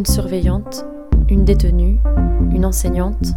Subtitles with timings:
[0.00, 0.86] une surveillante,
[1.28, 2.00] une détenue,
[2.52, 3.34] une enseignante.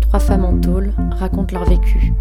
[0.00, 2.14] Trois femmes en tôle racontent leur vécu.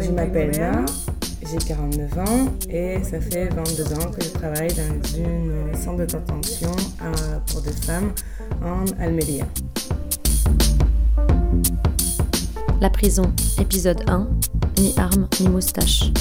[0.00, 0.84] Je m'appelle Mar,
[1.42, 6.04] j'ai 49 ans et ça fait 22 ans que je travaille dans une centre de
[6.04, 6.70] détention
[7.02, 8.12] euh, pour des femmes
[8.62, 9.46] en Almeria.
[12.84, 14.28] La prison, épisode 1,
[14.76, 16.12] ni armes ni moustache.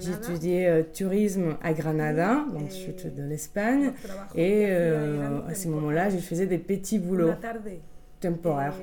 [0.00, 3.94] J'ai étudié euh, tourisme à Granada, dans le sud de l'Espagne,
[4.36, 7.32] et euh, à ce moment-là, je faisais des petits boulots
[8.20, 8.76] temporaires.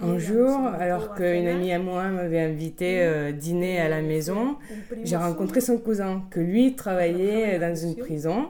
[0.00, 4.56] Un jour, alors qu'une amie à moi m'avait invité euh, dîner à la maison,
[5.02, 8.46] j'ai rencontré son cousin, que lui travaillait dans une prison.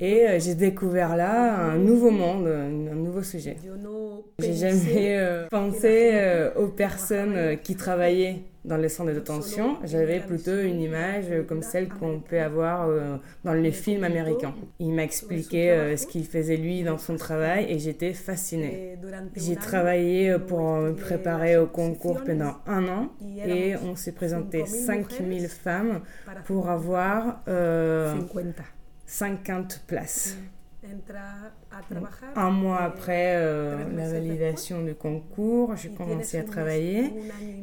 [0.00, 3.56] Et euh, j'ai découvert là un nouveau monde, un nouveau sujet.
[4.38, 9.76] J'ai jamais euh, pensé euh, aux personnes qui travaillaient dans les centres de détention.
[9.84, 12.88] J'avais plutôt une image comme celle qu'on peut avoir
[13.44, 14.54] dans les films américains.
[14.78, 18.96] Il m'a expliqué ce qu'il faisait lui dans son travail et j'étais fascinée.
[19.36, 23.12] J'ai travaillé pour me préparer au concours pendant un an
[23.46, 26.00] et on s'est présenté 5000 femmes
[26.46, 28.56] pour avoir 50
[29.86, 30.36] places.
[32.36, 37.10] Un mois après euh, la validation du concours, j'ai commencé à travailler.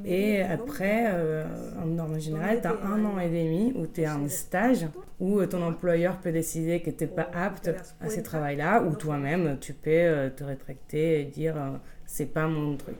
[0.05, 1.45] Et après, euh,
[1.81, 4.87] en norme générale, tu as un an et demi où tu es en stage,
[5.19, 9.57] où ton employeur peut décider que tu n'es pas apte à ce travail-là, ou toi-même,
[9.59, 11.55] tu peux euh, te rétracter et dire
[12.05, 12.97] c'est pas mon truc.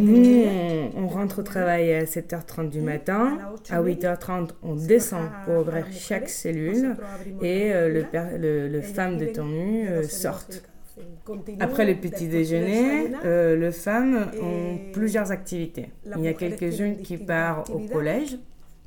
[0.00, 0.44] Nous,
[0.96, 3.38] on rentre au travail à 7h30 du matin.
[3.70, 6.96] À 8h30, on descend pour ouvrir chaque cellule
[7.40, 10.62] et euh, le, le, le femme détenue euh, sortent.
[11.60, 15.90] Après le petit déjeuner, euh, les femmes ont plusieurs activités.
[16.16, 18.38] Il y a quelques-unes qui partent au collège,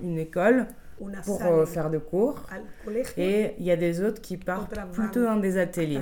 [0.01, 0.67] une école,
[1.25, 2.43] pour euh, faire des cours.
[3.17, 6.01] Et il y a des autres qui partent plutôt dans des ateliers.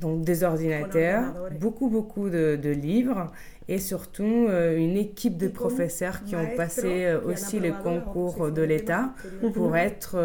[0.00, 3.30] Donc des ordinateurs, beaucoup, beaucoup de, livres
[3.68, 8.62] et surtout euh, une équipe de professeurs qui ont passé euh, aussi les concours de
[8.62, 9.14] l'État
[9.54, 10.16] pour être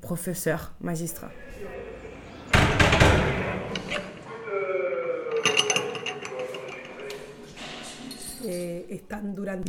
[0.00, 1.30] professeurs, magistrats.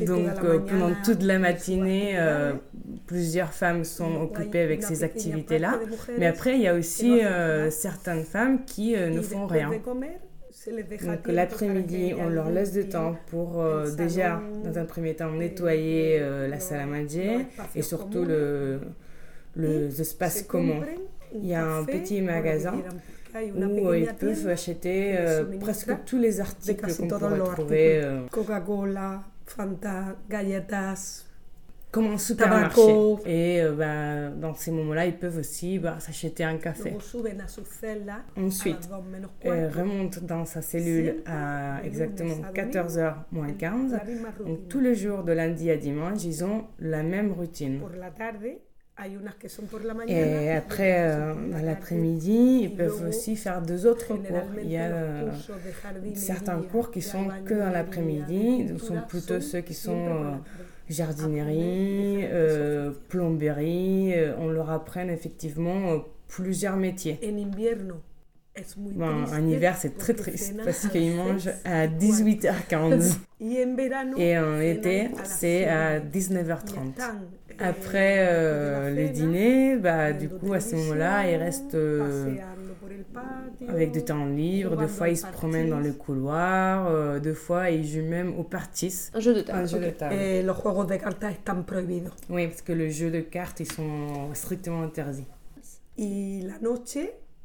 [0.06, 2.54] Donc euh, pendant toute la matinée, euh,
[3.06, 5.80] plusieurs femmes sont occupées avec ces activités-là.
[6.18, 9.72] Mais après, il y a aussi euh, certaines femmes qui ne font rien.
[11.06, 13.64] Donc l'après-midi, on leur laisse du temps pour
[13.98, 17.46] déjà, dans un premier temps, nettoyer la salle à manger
[17.76, 18.80] et surtout le,
[19.56, 20.84] les espaces communs.
[21.36, 22.76] Il y a un petit magasin
[23.36, 28.02] où euh, ils peuvent acheter euh, presque tous les articles qu'on pourrait trouver.
[28.04, 31.26] Euh, Coca-Cola, Fanta, galletas,
[31.92, 33.16] comme un supermarché.
[33.26, 36.96] Et bah, dans ces moments-là, ils peuvent aussi bah, s'acheter un café.
[38.38, 38.90] Ensuite,
[39.42, 44.00] elle remonte dans sa cellule à exactement 14h moins 15.
[44.46, 47.82] Donc tous les jours de lundi à dimanche, ils ont la même routine.
[50.08, 51.34] Et après, euh,
[51.64, 54.44] l'après-midi, ils peuvent aussi faire deux autres cours.
[54.62, 55.32] Il y a euh,
[56.14, 60.32] certains cours qui sont que dans l'après-midi, ce sont plutôt ceux qui sont euh,
[60.90, 62.26] jardinerie,
[63.10, 64.14] plomberie.
[64.38, 67.20] on leur apprend effectivement plusieurs métiers.
[68.78, 73.16] Bon, en hiver, c'est très triste parce qu'ils mangent à 18h15.
[74.20, 76.94] Et en été, c'est à 19h30.
[77.60, 82.36] Après euh, les dîners, bah, du coup, à ce moment-là, ils restent euh,
[83.68, 84.76] avec du temps libre.
[84.78, 86.88] Deux fois, ils se promènent dans le couloir.
[86.88, 89.10] Euh, deux fois, ils jouent même au partis.
[89.14, 89.60] Un jeu de table.
[89.60, 90.16] Un jeu de table.
[90.16, 92.14] Et los juegos de cartas están prohibidos.
[92.30, 95.28] Oui, parce que le jeu de cartes, ils sont strictement interdits.
[95.98, 96.98] Et la noche,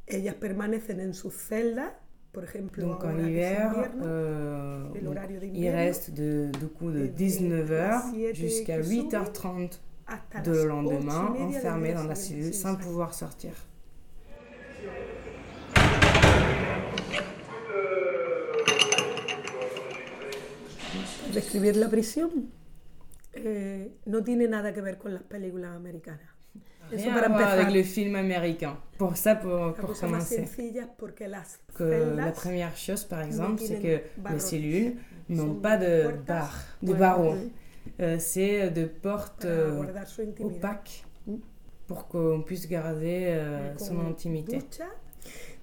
[0.07, 1.93] ellas permanecen en sus celdas
[2.77, 4.83] donc en hiver, euh,
[5.53, 9.79] il reste de, du coup de 19h jusqu'à 8h30
[10.43, 13.51] de le lendemain, enfermé dans la cellule sans pouvoir sortir.
[21.33, 22.49] Describir la prisión.
[23.33, 26.29] eh, no tiene nada que ver con las películas americanas.
[26.91, 28.75] Rien à voir avec le film américain.
[28.97, 30.43] Pour ça, pour, pour commencer.
[31.75, 34.01] Que la première chose, par exemple, c'est que
[34.33, 34.97] les cellules
[35.29, 37.35] n'ont pas de barres, de barreaux.
[37.99, 39.83] Euh, c'est de portes euh,
[40.39, 41.03] opaques
[41.87, 44.59] pour qu'on puisse garder euh, son intimité.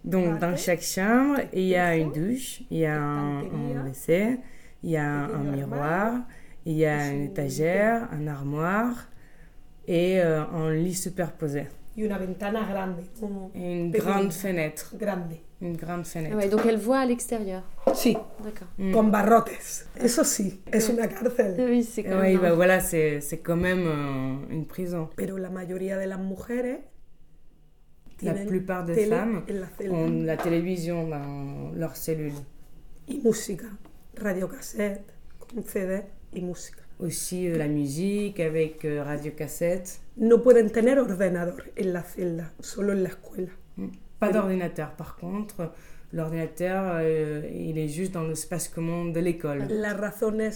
[0.05, 4.38] Donc, dans chaque chambre, il y a une douche, il y a un, WC,
[4.83, 6.15] il y a un miroir,
[6.65, 9.09] il y a une étagère, un armoire
[9.87, 11.67] et euh, un lit superposé.
[11.97, 13.03] Y una ventana grande.
[13.55, 14.94] Et une grande fenêtre.
[14.99, 15.37] Grande.
[15.62, 16.35] Une grande fenêtre.
[16.35, 17.62] Ah ouais, donc elle voit à l'extérieur.
[17.97, 18.17] Sí.
[18.45, 18.69] D'accord.
[18.77, 18.93] Mm.
[18.93, 19.87] Con barrotes.
[19.97, 21.55] Eso sí, es una cárcel.
[21.59, 22.41] Oui, c'est quand Oui, même.
[22.43, 25.09] bah voilà, c'est c'est quand même euh, une prison.
[25.17, 26.81] Pero la mayoría de las mujeres
[28.23, 32.33] La plupart des femmes la ont la télévision dans leur cellule.
[33.09, 33.67] Y música,
[34.17, 35.05] radiocassette,
[35.39, 36.03] con CD
[36.35, 36.83] y música.
[36.99, 40.01] Aussi euh, la musique avec euh, radiocassette.
[40.17, 43.53] No pueden tener ordenador en la celda, solo en la escuela.
[43.77, 43.89] Mm.
[44.21, 45.71] Pas d'ordinateur par contre.
[46.13, 49.67] L'ordinateur, euh, il est juste dans l'espace commun de l'école.
[49.69, 49.93] La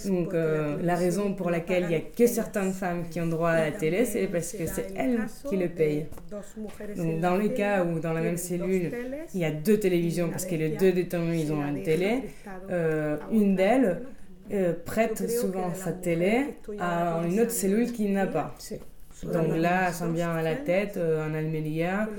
[0.05, 3.27] Donc euh, la raison pour la laquelle il n'y a que certaines femmes qui ont
[3.27, 5.19] droit à la télé, c'est parce que c'est el elles
[5.49, 6.07] qui le payent.
[6.95, 8.91] Donc dans les cas où dans la même cellule,
[9.33, 12.23] il y a deux télévisions parce que les deux détenus, ils ont une télé,
[12.69, 14.01] euh, une d'elles
[14.85, 18.55] prête souvent sa télé à une autre cellule qui n'a pas.
[19.23, 22.09] Donc là, ça me vient à la tête, euh, en Almeria,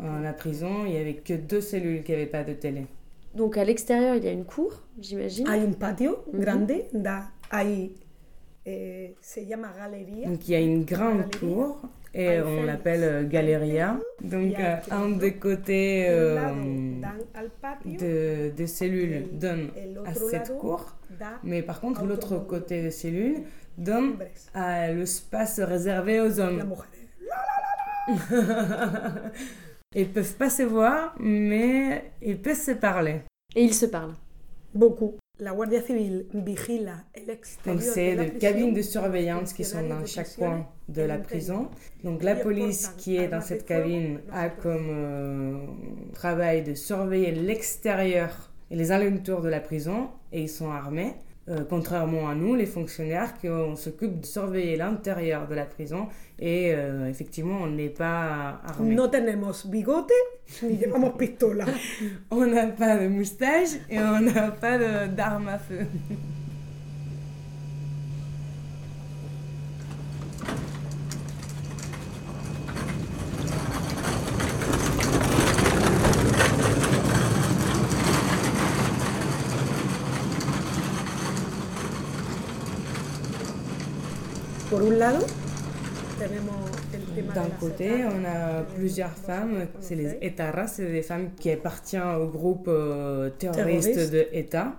[0.00, 2.86] en la prison, il n'y avait que deux cellules qui n'avaient pas de télé.
[3.34, 5.48] Donc à l'extérieur, il y a une cour, j'imagine.
[5.48, 6.40] Hay un patio Ujú.
[6.40, 7.92] grande, da, hay,
[8.66, 10.28] eh, se llama galería.
[10.28, 11.80] Donc il y a une grande cour
[12.14, 13.98] et on l'appelle euh, Galeria.
[14.22, 16.36] Donc euh, un des côtés euh,
[17.86, 19.70] de, des cellules donne
[20.04, 20.94] à cette cour,
[21.42, 23.38] mais par contre a l'autre côté des cellules
[23.78, 24.24] donne hombres.
[24.54, 26.74] à l'espace réservé aux hommes.
[29.94, 33.20] Ils peuvent pas se voir, mais ils peuvent se parler.
[33.54, 34.14] Et ils se parlent.
[34.74, 35.16] Beaucoup.
[35.38, 37.04] La Guardia Civil vigila
[37.66, 41.68] Donc c'est des cabines de surveillance qui sont dans chaque coin de la prison.
[42.04, 45.66] Donc la police qui est dans cette cabine a comme euh,
[46.14, 51.14] travail de surveiller l'extérieur et les alentours de la prison et ils sont armés.
[51.48, 56.06] Euh, contrairement à nous, les fonctionnaires, qu'on s'occupe de surveiller l'intérieur de la prison
[56.38, 58.94] et euh, effectivement on n'est pas armés.
[58.94, 60.12] No tenemos bigote
[60.62, 61.64] ni llevamos pistola.
[62.30, 64.78] On n'a pas de moustache et on n'a pas
[65.08, 65.80] d'armes à feu.
[85.02, 85.26] Lado,
[87.34, 90.16] D'un côté, etarras, on a plusieurs femmes, c'est les.
[90.22, 94.12] Etaras, c'est des femmes qui appartiennent au groupe euh, terroriste Terroriste.
[94.12, 94.76] de ETA.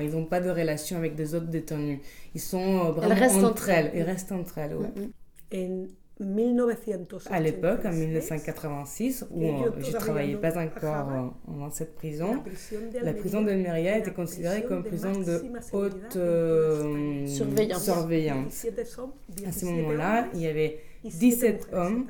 [0.00, 2.00] Ils n'ont pas de relation avec des autres détenus.
[2.34, 3.90] Ils sont euh, vraiment restent entre, entre elles.
[3.92, 4.00] elles.
[4.00, 4.92] Ils restent entre elles, ouais.
[4.96, 5.88] Mhm.
[6.20, 11.08] En 1986, À l'époque, en 1986, où euh, je todavía travaillais pas encore
[11.48, 16.16] euh, dans cette prison, de la prison d'Almeria era était considérée comme prison de haute
[16.16, 17.26] euh.
[17.26, 17.84] Surveillance.
[17.84, 18.48] surveillance.
[18.48, 19.12] 17 hommes,
[19.46, 22.06] À ce 17 moment-là, il y avait y 17 siete mujeres hommes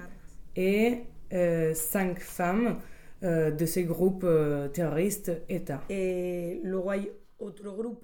[0.57, 1.05] et
[1.75, 2.79] 5 femmes
[3.23, 5.83] euh, de ces groupes euh, terroristes État.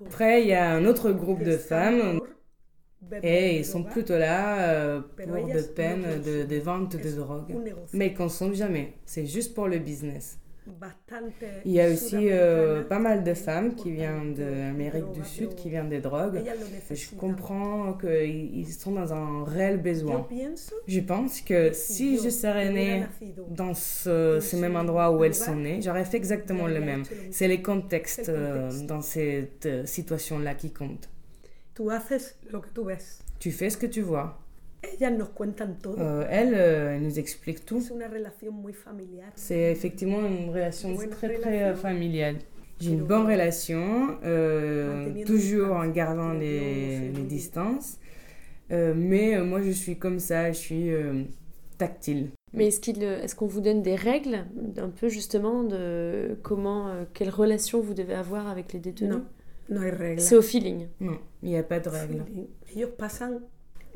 [0.07, 2.21] Après, il y a un autre groupe de femmes
[3.23, 7.55] et ils sont droga, plutôt là euh, pour de peine de, de vente de drogue.
[7.93, 8.95] Mais ils ne consomment jamais.
[9.05, 10.39] C'est juste pour le business.
[11.65, 15.55] Il y a aussi euh, sudamericanas pas mal de femmes qui viennent d'Amérique du Sud,
[15.55, 16.43] qui viennent des drogues.
[16.45, 17.17] Je necesitan.
[17.17, 20.27] comprends qu'ils ils sont dans un réel besoin.
[20.87, 23.05] Je pense que si je serais née
[23.49, 27.05] dans ce, ce même endroit où elles sont nées, j'aurais fait exactement le même.
[27.31, 31.09] C'est les contextes euh, dans cette situation-là qui comptent.
[31.77, 33.23] Tú haces lo que tú ves.
[33.39, 34.39] Tu fais ce que tu vois.
[34.83, 35.97] Ellas nos cuentan todo.
[36.01, 37.79] Euh, elle, euh, elle nous explique tout.
[37.79, 39.31] Es una relación muy familiar.
[39.37, 42.37] C'est effectivement une relation Buena très très euh, familiale.
[42.81, 47.99] J'ai une bonne relation, euh, toujours en gardant les, distances.
[48.71, 51.23] Euh, mais euh, moi je suis comme ça, je suis euh,
[51.79, 52.31] tactile.
[52.53, 54.45] Mais est-ce qu'il, est-ce qu'on vous donne des règles,
[54.79, 59.23] un peu justement, de comment, euh, quelle relation vous devez avoir avec les détenus?
[59.69, 60.23] No hay reglas.
[60.23, 60.89] C'est au feeling.
[61.01, 62.25] Non, il n'y a pas de règle.
[62.75, 63.41] Ellos pasan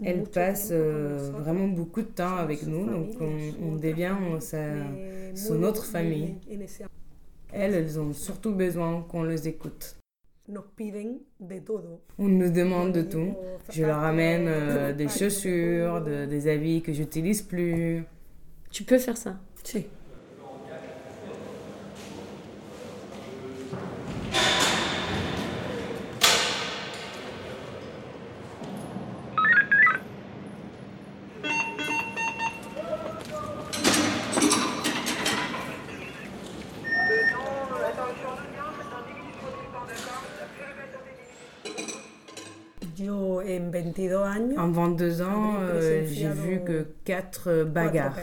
[0.02, 3.76] Elle mucho passe tiempo con euh, vraiment beaucoup de temps avec nous, donc on, on
[3.76, 4.40] devient familia.
[4.40, 4.62] sa,
[5.34, 6.36] son autre famille.
[7.52, 9.96] Elles, elles ont surtout besoin qu'on les écoute.
[12.18, 13.34] On nous demande de tout.
[13.70, 18.04] Je leur ramène euh, des chaussures, des habits que j'utilise plus.
[18.70, 19.86] Tu peux faire ça Si.
[44.58, 48.16] En 22 ans, euh, j'ai vu que 4 bagarres.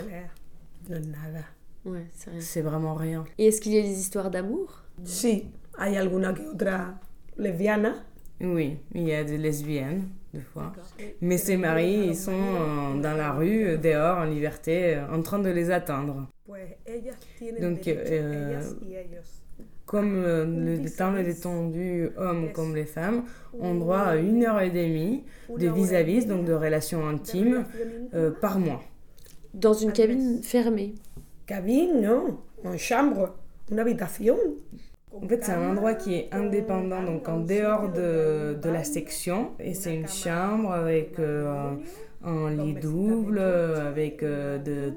[1.85, 2.05] Ouais,
[2.39, 3.23] c'est vraiment rien.
[3.37, 4.83] Et est-ce qu'il y a des histoires d'amour?
[5.03, 5.45] Si,
[5.77, 6.99] hay alguna que otra
[7.37, 7.95] lesbiana.
[8.41, 10.73] Oui, il y a des lesbiennes, des fois.
[11.21, 15.39] Mais ces maris, ils sont euh, dans la rue, dehors, en liberté, euh, en train
[15.39, 16.27] de les attendre.
[17.59, 18.61] Donc, euh,
[19.87, 23.23] comme le temps est détendu, hommes comme les femmes,
[23.59, 27.65] ont droit à une heure et demie de vis-à-vis, donc de relations intimes,
[28.13, 28.83] euh, par mois.
[29.53, 30.93] Dans une cabine fermée
[31.47, 32.37] Cabine, non.
[32.65, 33.35] Une chambre,
[33.71, 34.37] une habitation.
[35.13, 39.51] En fait, c'est un endroit qui est indépendant, donc en dehors de, de la section.
[39.59, 41.71] Et c'est une chambre avec euh,
[42.23, 44.93] un lit double, avec euh, de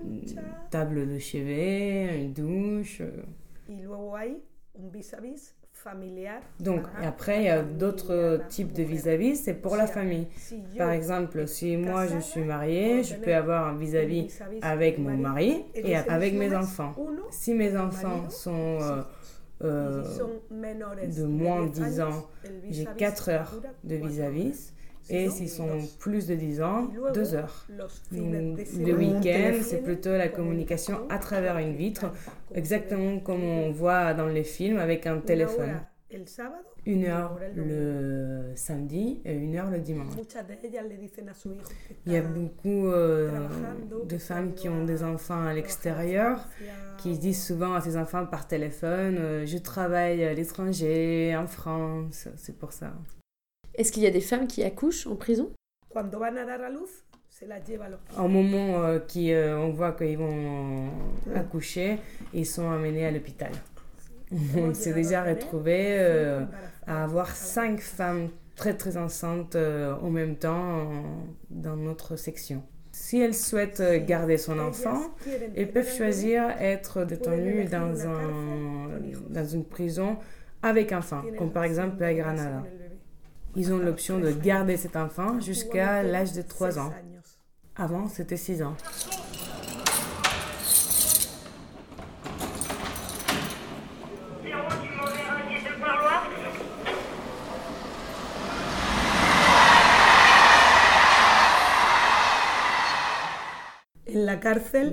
[0.70, 3.02] tables de chevet, une douche.
[6.60, 10.28] Donc, et après, il y a d'autres types de vis-à-vis, c'est pour la famille.
[10.76, 14.28] Par exemple, si moi je suis mariée, je peux avoir un vis-à-vis
[14.62, 16.94] avec mon mari et avec mes enfants.
[17.30, 19.02] Si mes enfants sont euh,
[19.62, 20.04] euh,
[21.06, 22.26] de moins de 10 ans,
[22.68, 24.74] j'ai 4 heures de vis-à-vis.
[25.10, 27.66] Et s'ils sont plus de 10 ans, 2 heures.
[28.12, 32.12] Le week-end, c'est plutôt la communication à travers une vitre,
[32.54, 35.80] exactement comme on voit dans les films avec un téléphone.
[36.86, 40.14] Une heure le samedi et une heure le dimanche.
[42.06, 43.46] Il y a beaucoup euh,
[44.08, 46.48] de femmes qui ont des enfants à l'extérieur,
[46.98, 52.28] qui disent souvent à ces enfants par téléphone, euh, je travaille à l'étranger, en France,
[52.36, 52.92] c'est pour ça.
[53.74, 55.50] Est-ce qu'il y a des femmes qui accouchent en prison?
[58.18, 60.90] Au moment euh, qui, euh, on voit qu'ils vont
[61.34, 61.98] accoucher,
[62.34, 63.52] ils sont amenés à l'hôpital.
[64.56, 66.44] On s'est déjà retrouvé euh,
[66.86, 70.86] à avoir cinq femmes très très enceintes en même temps
[71.48, 72.62] dans notre section.
[72.92, 75.00] Si elles souhaitent garder son enfant,
[75.56, 79.00] elles peuvent choisir être détenues dans, un,
[79.30, 80.18] dans une prison
[80.62, 82.62] avec enfant, comme par exemple à Granada.
[83.56, 86.92] Ils ont l'option de garder cet enfant jusqu'à l'âge de 3 ans.
[87.76, 88.76] Avant, c'était 6 ans.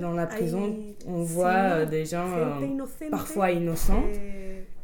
[0.00, 0.76] Dans la prison,
[1.06, 2.60] on voit euh, des gens euh,
[3.10, 4.04] parfois innocents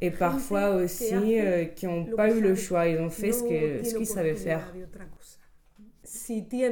[0.00, 3.86] et parfois aussi euh, qui n'ont pas eu le choix, ils ont fait ce qu'ils
[3.86, 4.72] ce qu'ils savaient faire.
[6.04, 6.64] Si tu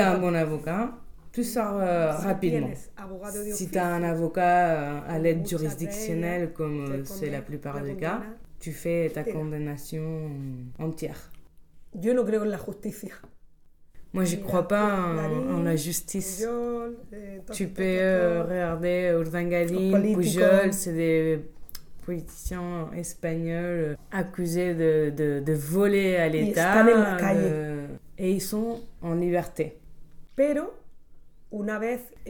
[0.00, 0.92] as un bon avocat,
[1.32, 2.70] tu sors euh, rapidement.
[3.52, 8.22] Si tu as un avocat euh, à l'aide juridictionnelle, comme c'est la plupart des cas,
[8.58, 10.30] tu fais ta condamnation
[10.78, 11.30] entière.
[11.94, 13.14] Yo no creo en la justicia.
[14.14, 14.96] Moi, je ne crois pas
[15.50, 16.46] en, la justice.
[17.52, 21.40] Tu peux regarder Urdangarin, Pujol, c'est des
[22.04, 26.86] politiciens espagnols accusés de, de, de voler à l'État.
[26.86, 27.86] Euh,
[28.16, 29.76] et ils sont en liberté.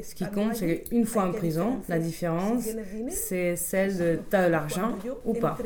[0.03, 2.65] Ce qui compte, c'est qu'une fois en prison, la différence,
[3.11, 5.57] c'est celle de tu as l'argent ou pas.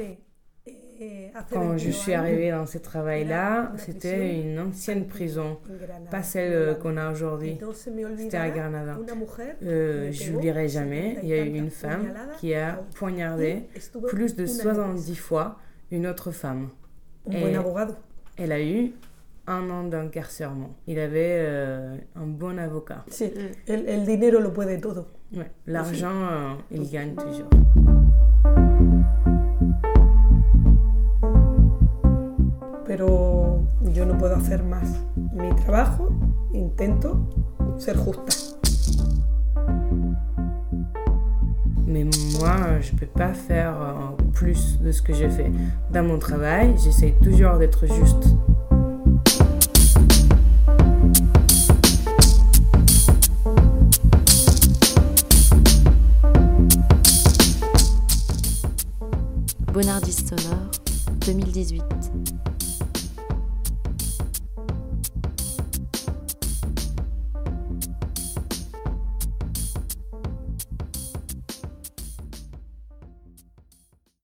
[1.50, 5.58] Quand je suis arrivée dans ce travail-là, c'était une ancienne prison,
[6.10, 7.58] pas celle qu'on a aujourd'hui.
[8.16, 8.98] C'était à Granada.
[9.62, 13.64] Euh, je n'oublierai jamais, il y a eu une femme qui a poignardé
[14.08, 15.58] plus de 70 fois
[15.90, 16.68] une autre femme.
[17.30, 17.54] Et
[18.36, 18.92] elle a eu
[19.46, 20.70] un an d'incarcération.
[20.86, 23.04] Il avait euh, un bon avocat.
[23.08, 23.32] Sí,
[23.66, 25.06] el, el dinero lo puede todo.
[25.34, 27.48] Ouais, L'argent, euh, il gagne toujours.
[32.94, 33.62] Pero
[33.94, 34.86] yo no puedo hacer más.
[35.32, 36.10] Mi trabajo,
[36.52, 37.26] intento
[37.78, 38.34] ser justa.
[41.86, 42.04] Mais
[42.38, 45.50] moi, je ne peux pas faire euh, plus de ce que j'ai fait.
[45.90, 48.36] Dans mon travail, j'essaie toujours d'être juste.
[59.72, 60.70] Bonardiste Sonore
[61.24, 61.82] 2018.